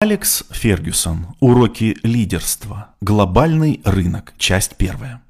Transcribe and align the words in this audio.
Алекс 0.00 0.44
Фергюсон. 0.50 1.26
Уроки 1.40 1.96
лидерства. 2.04 2.90
Глобальный 3.00 3.80
рынок. 3.84 4.32
Часть 4.38 4.76
первая. 4.76 5.22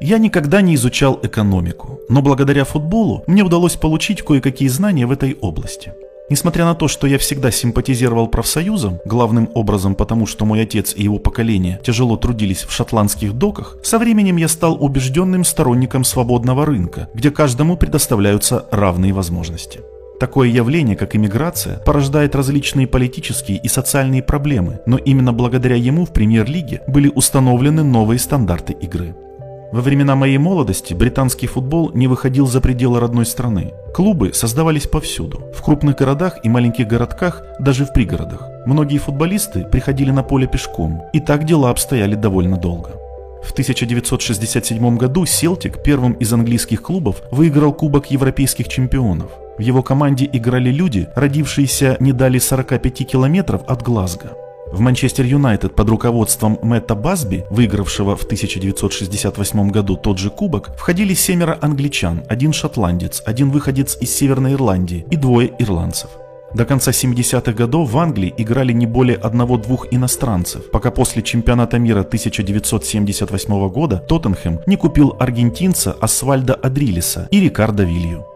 Я 0.00 0.16
никогда 0.16 0.62
не 0.62 0.76
изучал 0.76 1.20
экономику, 1.22 2.00
но 2.08 2.22
благодаря 2.22 2.64
футболу 2.64 3.22
мне 3.26 3.42
удалось 3.42 3.76
получить 3.76 4.22
кое-какие 4.22 4.68
знания 4.68 5.04
в 5.04 5.12
этой 5.12 5.34
области. 5.34 5.92
Несмотря 6.30 6.64
на 6.64 6.74
то, 6.74 6.88
что 6.88 7.06
я 7.06 7.18
всегда 7.18 7.50
симпатизировал 7.50 8.28
профсоюзам, 8.28 8.98
главным 9.04 9.50
образом 9.54 9.94
потому, 9.94 10.24
что 10.24 10.46
мой 10.46 10.62
отец 10.62 10.94
и 10.96 11.02
его 11.02 11.18
поколение 11.18 11.78
тяжело 11.84 12.16
трудились 12.16 12.62
в 12.62 12.72
шотландских 12.72 13.34
доках, 13.34 13.76
со 13.82 13.98
временем 13.98 14.38
я 14.38 14.48
стал 14.48 14.82
убежденным 14.82 15.44
сторонником 15.44 16.04
свободного 16.04 16.64
рынка, 16.64 17.10
где 17.12 17.30
каждому 17.30 17.76
предоставляются 17.76 18.64
равные 18.70 19.12
возможности. 19.12 19.80
Такое 20.22 20.50
явление, 20.50 20.94
как 20.94 21.16
иммиграция, 21.16 21.78
порождает 21.78 22.36
различные 22.36 22.86
политические 22.86 23.58
и 23.58 23.66
социальные 23.66 24.22
проблемы, 24.22 24.78
но 24.86 24.96
именно 24.96 25.32
благодаря 25.32 25.74
ему 25.74 26.04
в 26.04 26.12
премьер-лиге 26.12 26.82
были 26.86 27.10
установлены 27.12 27.82
новые 27.82 28.20
стандарты 28.20 28.72
игры. 28.72 29.16
Во 29.72 29.80
времена 29.80 30.14
моей 30.14 30.38
молодости 30.38 30.94
британский 30.94 31.48
футбол 31.48 31.90
не 31.92 32.06
выходил 32.06 32.46
за 32.46 32.60
пределы 32.60 33.00
родной 33.00 33.26
страны. 33.26 33.72
Клубы 33.92 34.32
создавались 34.32 34.86
повсюду, 34.86 35.50
в 35.56 35.60
крупных 35.60 35.96
городах 35.96 36.38
и 36.44 36.48
маленьких 36.48 36.86
городках, 36.86 37.42
даже 37.58 37.84
в 37.84 37.92
пригородах. 37.92 38.48
Многие 38.64 38.98
футболисты 38.98 39.64
приходили 39.64 40.12
на 40.12 40.22
поле 40.22 40.46
пешком, 40.46 41.02
и 41.12 41.18
так 41.18 41.42
дела 41.46 41.70
обстояли 41.70 42.14
довольно 42.14 42.58
долго. 42.58 42.90
В 43.42 43.50
1967 43.50 44.96
году 44.96 45.26
Селтик 45.26 45.82
первым 45.82 46.12
из 46.12 46.32
английских 46.32 46.80
клубов 46.80 47.22
выиграл 47.32 47.72
Кубок 47.72 48.12
Европейских 48.12 48.68
чемпионов. 48.68 49.32
В 49.58 49.60
его 49.60 49.82
команде 49.82 50.28
играли 50.32 50.70
люди, 50.70 51.08
родившиеся 51.14 51.96
не 52.00 52.12
дали 52.12 52.38
45 52.38 53.06
километров 53.06 53.62
от 53.66 53.82
Глазго. 53.82 54.32
В 54.72 54.80
Манчестер 54.80 55.26
Юнайтед 55.26 55.74
под 55.74 55.90
руководством 55.90 56.58
Мэтта 56.62 56.94
Басби, 56.94 57.44
выигравшего 57.50 58.16
в 58.16 58.24
1968 58.24 59.70
году 59.70 59.96
тот 59.96 60.18
же 60.18 60.30
кубок, 60.30 60.70
входили 60.78 61.12
семеро 61.12 61.58
англичан, 61.60 62.22
один 62.28 62.54
шотландец, 62.54 63.22
один 63.26 63.50
выходец 63.50 63.98
из 64.00 64.14
Северной 64.14 64.54
Ирландии 64.54 65.04
и 65.10 65.16
двое 65.16 65.52
ирландцев. 65.58 66.08
До 66.54 66.64
конца 66.64 66.90
70-х 66.90 67.52
годов 67.52 67.90
в 67.90 67.98
Англии 67.98 68.32
играли 68.38 68.72
не 68.72 68.86
более 68.86 69.16
одного-двух 69.16 69.88
иностранцев, 69.90 70.70
пока 70.70 70.90
после 70.90 71.22
чемпионата 71.22 71.78
мира 71.78 72.00
1978 72.00 73.68
года 73.68 73.98
Тоттенхэм 73.98 74.60
не 74.66 74.76
купил 74.76 75.16
аргентинца 75.18 75.92
Асвальда 76.00 76.54
Адрилиса 76.54 77.28
и 77.30 77.40
Рикардо 77.40 77.84
Вилью. 77.84 78.31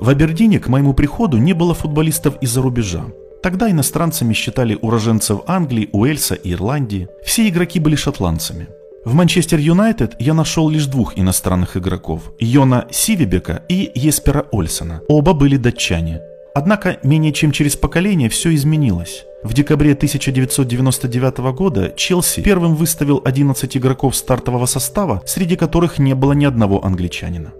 В 0.00 0.08
Абердине 0.10 0.60
к 0.60 0.68
моему 0.68 0.92
приходу 0.92 1.38
не 1.38 1.54
было 1.54 1.74
футболистов 1.74 2.36
из-за 2.42 2.60
рубежа. 2.60 3.06
Тогда 3.42 3.70
иностранцами 3.70 4.34
считали 4.34 4.78
уроженцев 4.80 5.40
Англии, 5.46 5.88
Уэльса 5.92 6.34
и 6.34 6.52
Ирландии. 6.52 7.08
Все 7.24 7.48
игроки 7.48 7.80
были 7.80 7.96
шотландцами. 7.96 8.68
В 9.04 9.14
Манчестер 9.14 9.58
Юнайтед 9.58 10.16
я 10.18 10.34
нашел 10.34 10.68
лишь 10.68 10.86
двух 10.86 11.16
иностранных 11.16 11.76
игроков– 11.76 12.32
Йона 12.40 12.88
Сивибека 12.90 13.62
и 13.68 13.90
Еспера 13.94 14.46
Ольсона. 14.50 15.00
Оба 15.08 15.32
были 15.32 15.56
датчане. 15.56 16.20
Однако 16.54 16.98
менее 17.02 17.32
чем 17.32 17.52
через 17.52 17.76
поколение 17.76 18.28
все 18.28 18.54
изменилось. 18.54 19.24
В 19.44 19.54
декабре 19.54 19.92
1999 19.92 21.38
года 21.54 21.92
Челси 21.96 22.42
первым 22.42 22.74
выставил 22.74 23.22
11 23.24 23.76
игроков 23.76 24.16
стартового 24.16 24.66
состава, 24.66 25.22
среди 25.24 25.54
которых 25.54 25.98
не 25.98 26.14
было 26.14 26.32
ни 26.32 26.44
одного 26.44 26.84
англичанина. 26.84 27.52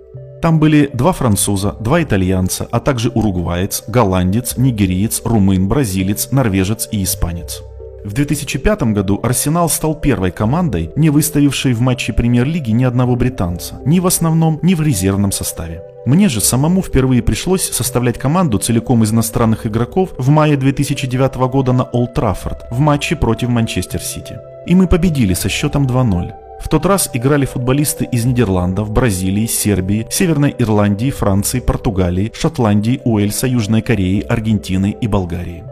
Там 0.42 0.59
были 0.59 0.91
два 0.92 1.12
француза, 1.12 1.77
два 1.81 2.03
итальянца, 2.03 2.69
а 2.70 2.81
также 2.81 3.11
уругваец, 3.11 3.84
голландец, 3.87 4.56
нигериец, 4.56 5.23
румын, 5.25 5.69
бразилец, 5.69 6.31
норвежец 6.31 6.89
и 6.92 7.03
испанец. 7.03 7.62
В 8.06 8.12
2005 8.12 8.83
году 8.92 9.19
Арсенал 9.25 9.69
стал 9.69 9.97
первой 9.97 10.31
командой, 10.31 10.92
не 10.95 11.11
выставившей 11.11 11.73
в 11.73 11.81
матче 11.81 12.12
премьер-лиги 12.12 12.70
ни 12.70 12.84
одного 12.84 13.17
британца, 13.17 13.81
ни 13.84 13.98
в 13.98 14.07
основном, 14.07 14.61
ни 14.62 14.75
в 14.75 14.81
резервном 14.81 15.33
составе. 15.33 15.83
Мне 16.07 16.29
же 16.29 16.41
самому 16.41 16.83
впервые 16.83 17.20
пришлось 17.20 17.69
составлять 17.69 18.17
команду 18.17 18.58
целиком 18.58 19.02
из 19.02 19.13
иностранных 19.13 19.67
игроков 19.67 20.11
в 20.19 20.29
мае 20.29 20.57
2009 20.57 21.35
года 21.51 21.73
на 21.73 21.83
Олд 21.83 22.14
Траффорд 22.14 22.67
в 22.70 22.79
матче 22.79 23.17
против 23.17 23.48
Манчестер 23.48 24.01
Сити. 24.01 24.39
И 24.67 24.77
мы 24.77 24.86
победили 24.86 25.35
со 25.35 25.48
счетом 25.48 25.85
2-0. 25.85 26.45
В 26.61 26.68
тот 26.68 26.86
раз 26.86 27.11
играли 27.12 27.44
футболисты 27.44 28.05
из 28.05 28.24
Нидерландов, 28.24 28.90
Бразилии, 28.90 29.46
Сербии, 29.46 30.06
Северной 30.11 30.55
Ирландии, 30.58 31.11
Франции, 31.11 31.61
Португалии, 31.61 32.33
Шотландии, 32.34 33.00
Уэльса, 33.05 33.46
Южной 33.46 33.83
Кореи, 33.83 34.20
Аргентины 34.20 34.96
и 35.00 35.06
Болгарии. 35.06 35.64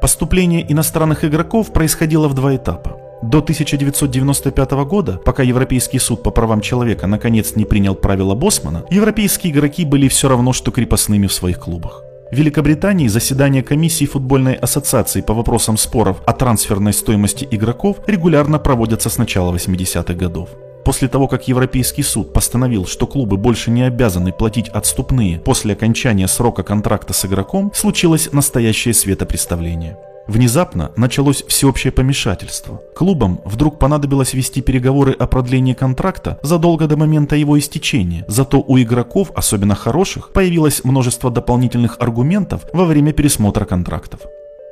Поступление 0.00 0.64
иностранных 0.72 1.24
игроков 1.24 1.72
происходило 1.72 2.26
в 2.26 2.34
два 2.34 2.56
этапа. 2.56 2.96
До 3.22 3.38
1995 3.38 4.70
года, 4.86 5.20
пока 5.22 5.42
Европейский 5.42 5.98
суд 5.98 6.22
по 6.22 6.30
правам 6.30 6.62
человека 6.62 7.06
наконец 7.06 7.54
не 7.54 7.66
принял 7.66 7.94
правила 7.94 8.34
Босмана, 8.34 8.84
европейские 8.90 9.52
игроки 9.52 9.84
были 9.84 10.08
все 10.08 10.28
равно, 10.28 10.54
что 10.54 10.70
крепостными 10.70 11.26
в 11.26 11.32
своих 11.32 11.58
клубах. 11.60 12.02
В 12.30 12.36
Великобритании 12.36 13.08
заседания 13.08 13.60
комиссии 13.60 14.04
футбольной 14.04 14.54
ассоциации 14.54 15.20
по 15.20 15.34
вопросам 15.34 15.76
споров 15.76 16.22
о 16.26 16.32
трансферной 16.32 16.92
стоимости 16.92 17.46
игроков 17.50 17.96
регулярно 18.06 18.60
проводятся 18.60 19.10
с 19.10 19.18
начала 19.18 19.52
80-х 19.52 20.14
годов. 20.14 20.50
После 20.84 21.08
того, 21.08 21.26
как 21.26 21.48
Европейский 21.48 22.04
суд 22.04 22.32
постановил, 22.32 22.86
что 22.86 23.08
клубы 23.08 23.36
больше 23.36 23.72
не 23.72 23.82
обязаны 23.82 24.32
платить 24.32 24.68
отступные 24.68 25.40
после 25.40 25.72
окончания 25.72 26.28
срока 26.28 26.62
контракта 26.62 27.12
с 27.12 27.24
игроком, 27.24 27.72
случилось 27.74 28.32
настоящее 28.32 28.94
светопреставление. 28.94 29.98
Внезапно 30.26 30.92
началось 30.96 31.42
всеобщее 31.48 31.92
помешательство. 31.92 32.80
Клубам 32.94 33.40
вдруг 33.44 33.78
понадобилось 33.78 34.34
вести 34.34 34.62
переговоры 34.62 35.12
о 35.12 35.26
продлении 35.26 35.74
контракта 35.74 36.38
задолго 36.42 36.86
до 36.86 36.96
момента 36.96 37.36
его 37.36 37.58
истечения, 37.58 38.24
зато 38.28 38.62
у 38.64 38.78
игроков, 38.78 39.32
особенно 39.34 39.74
хороших, 39.74 40.32
появилось 40.32 40.84
множество 40.84 41.30
дополнительных 41.30 41.96
аргументов 41.98 42.64
во 42.72 42.84
время 42.84 43.12
пересмотра 43.12 43.64
контрактов. 43.64 44.20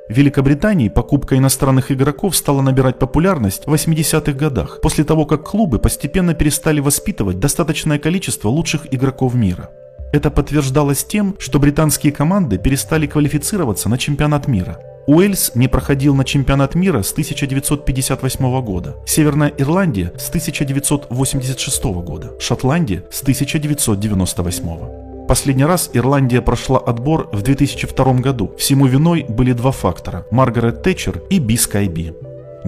В 0.08 0.12
Великобритании 0.12 0.88
покупка 0.88 1.36
иностранных 1.36 1.92
игроков 1.92 2.34
стала 2.34 2.62
набирать 2.62 2.98
популярность 2.98 3.66
в 3.66 3.74
80-х 3.74 4.32
годах, 4.32 4.80
после 4.80 5.04
того, 5.04 5.26
как 5.26 5.44
клубы 5.44 5.78
постепенно 5.78 6.32
перестали 6.32 6.80
воспитывать 6.80 7.40
достаточное 7.40 7.98
количество 7.98 8.48
лучших 8.48 8.92
игроков 8.94 9.34
мира. 9.34 9.68
Это 10.10 10.30
подтверждалось 10.30 11.04
тем, 11.04 11.36
что 11.38 11.58
британские 11.58 12.12
команды 12.12 12.56
перестали 12.56 13.06
квалифицироваться 13.06 13.90
на 13.90 13.98
чемпионат 13.98 14.48
мира. 14.48 14.78
Уэльс 15.08 15.52
не 15.54 15.68
проходил 15.68 16.14
на 16.14 16.22
чемпионат 16.22 16.74
мира 16.74 17.00
с 17.00 17.12
1958 17.12 18.60
года, 18.60 18.96
Северная 19.06 19.50
Ирландия 19.56 20.12
с 20.18 20.28
1986 20.28 21.84
года, 21.84 22.32
Шотландия 22.38 23.02
с 23.10 23.22
1998. 23.22 25.26
Последний 25.26 25.64
раз 25.64 25.88
Ирландия 25.94 26.42
прошла 26.42 26.78
отбор 26.78 27.30
в 27.32 27.40
2002 27.40 28.12
году. 28.20 28.52
Всему 28.58 28.84
виной 28.84 29.24
были 29.26 29.54
два 29.54 29.70
фактора– 29.70 30.26
Маргарет 30.30 30.82
Тэтчер 30.82 31.22
и 31.30 31.38
Би 31.38 31.56
Скайби. 31.56 32.12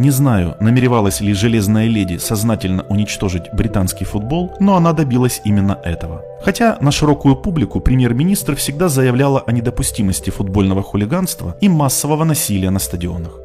Не 0.01 0.11
знаю, 0.11 0.57
намеревалась 0.61 1.21
ли 1.21 1.35
Железная 1.35 1.87
Леди 1.87 2.17
сознательно 2.17 2.87
уничтожить 2.89 3.53
британский 3.53 4.07
футбол, 4.07 4.51
но 4.59 4.77
она 4.77 4.95
добилась 4.95 5.43
именно 5.45 5.79
этого. 5.85 6.25
Хотя 6.43 6.79
на 6.81 6.91
широкую 6.91 7.37
публику 7.37 7.81
премьер-министр 7.81 8.57
всегда 8.57 8.89
заявляла 8.89 9.41
о 9.41 9.53
недопустимости 9.53 10.31
футбольного 10.31 10.83
хулиганства 10.83 11.55
и 11.61 11.69
массового 11.69 12.25
насилия 12.25 12.71
на 12.71 12.79
стадионах. 12.79 13.41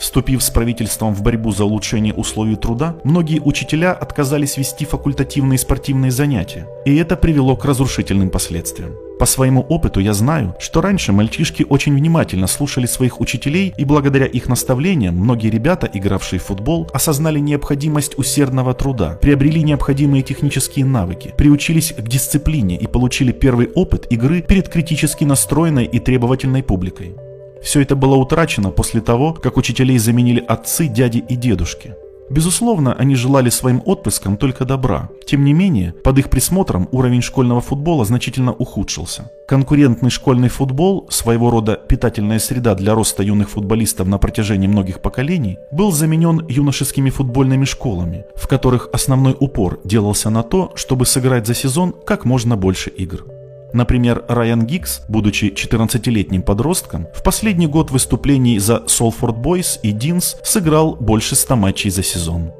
Вступив 0.00 0.42
с 0.42 0.50
правительством 0.50 1.14
в 1.14 1.22
борьбу 1.22 1.52
за 1.52 1.64
улучшение 1.64 2.12
условий 2.12 2.56
труда, 2.56 2.96
многие 3.04 3.38
учителя 3.38 3.92
отказались 3.92 4.56
вести 4.56 4.84
факультативные 4.84 5.58
спортивные 5.58 6.10
занятия, 6.10 6.66
и 6.84 6.96
это 6.96 7.16
привело 7.16 7.54
к 7.54 7.64
разрушительным 7.64 8.30
последствиям. 8.30 8.96
По 9.20 9.26
своему 9.26 9.60
опыту 9.60 10.00
я 10.00 10.14
знаю, 10.14 10.56
что 10.58 10.80
раньше 10.80 11.12
мальчишки 11.12 11.66
очень 11.68 11.94
внимательно 11.94 12.46
слушали 12.46 12.86
своих 12.86 13.20
учителей, 13.20 13.74
и 13.76 13.84
благодаря 13.84 14.24
их 14.24 14.48
наставлениям 14.48 15.14
многие 15.14 15.50
ребята, 15.50 15.86
игравшие 15.92 16.40
в 16.40 16.44
футбол, 16.44 16.88
осознали 16.94 17.38
необходимость 17.38 18.16
усердного 18.16 18.72
труда, 18.72 19.18
приобрели 19.20 19.62
необходимые 19.62 20.22
технические 20.22 20.86
навыки, 20.86 21.34
приучились 21.36 21.92
к 21.92 22.08
дисциплине 22.08 22.78
и 22.78 22.86
получили 22.86 23.30
первый 23.30 23.68
опыт 23.74 24.06
игры 24.08 24.40
перед 24.40 24.70
критически 24.70 25.24
настроенной 25.24 25.84
и 25.84 25.98
требовательной 25.98 26.62
публикой. 26.62 27.14
Все 27.62 27.82
это 27.82 27.96
было 27.96 28.14
утрачено 28.14 28.70
после 28.70 29.02
того, 29.02 29.34
как 29.34 29.58
учителей 29.58 29.98
заменили 29.98 30.42
отцы, 30.48 30.86
дяди 30.86 31.18
и 31.28 31.36
дедушки. 31.36 31.94
Безусловно, 32.30 32.94
они 32.94 33.16
желали 33.16 33.50
своим 33.50 33.82
отпрыскам 33.84 34.36
только 34.36 34.64
добра. 34.64 35.08
Тем 35.26 35.44
не 35.44 35.52
менее, 35.52 35.92
под 35.92 36.18
их 36.18 36.30
присмотром 36.30 36.88
уровень 36.92 37.22
школьного 37.22 37.60
футбола 37.60 38.04
значительно 38.04 38.52
ухудшился. 38.52 39.30
Конкурентный 39.48 40.10
школьный 40.10 40.48
футбол, 40.48 41.08
своего 41.10 41.50
рода 41.50 41.74
питательная 41.74 42.38
среда 42.38 42.76
для 42.76 42.94
роста 42.94 43.24
юных 43.24 43.50
футболистов 43.50 44.06
на 44.06 44.18
протяжении 44.18 44.68
многих 44.68 45.00
поколений, 45.02 45.58
был 45.72 45.90
заменен 45.90 46.46
юношескими 46.48 47.10
футбольными 47.10 47.64
школами, 47.64 48.24
в 48.36 48.46
которых 48.46 48.88
основной 48.92 49.36
упор 49.38 49.80
делался 49.82 50.30
на 50.30 50.44
то, 50.44 50.72
чтобы 50.76 51.06
сыграть 51.06 51.48
за 51.48 51.54
сезон 51.54 51.92
как 52.06 52.24
можно 52.24 52.56
больше 52.56 52.90
игр. 52.90 53.39
Например, 53.72 54.24
Райан 54.28 54.66
Гикс, 54.66 55.02
будучи 55.08 55.46
14-летним 55.46 56.42
подростком, 56.42 57.06
в 57.14 57.22
последний 57.22 57.66
год 57.66 57.90
выступлений 57.90 58.58
за 58.58 58.84
Солфорд 58.86 59.36
Бойс 59.38 59.78
и 59.82 59.92
Динс 59.92 60.36
сыграл 60.42 60.96
больше 60.96 61.36
100 61.36 61.56
матчей 61.56 61.90
за 61.90 62.02
сезон. 62.02 62.52